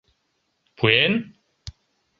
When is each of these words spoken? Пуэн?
Пуэн? 0.77 1.13